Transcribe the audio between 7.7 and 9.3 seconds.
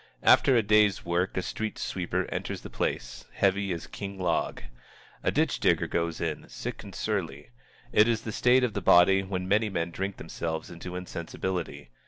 It is the state of the body